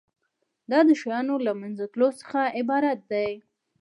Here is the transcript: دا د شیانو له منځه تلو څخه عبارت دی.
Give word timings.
دا 0.71 0.79
د 0.87 0.89
شیانو 1.01 1.35
له 1.45 1.51
منځه 1.61 1.85
تلو 1.93 2.09
څخه 2.19 2.39
عبارت 2.59 2.99
دی. 3.11 3.29